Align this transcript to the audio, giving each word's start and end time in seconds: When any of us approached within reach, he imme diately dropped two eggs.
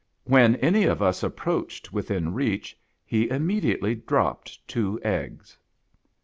When 0.23 0.55
any 0.55 0.85
of 0.85 0.99
us 1.03 1.21
approached 1.21 1.93
within 1.93 2.33
reach, 2.33 2.75
he 3.05 3.27
imme 3.27 3.61
diately 3.61 4.03
dropped 4.03 4.67
two 4.67 4.99
eggs. 5.03 5.59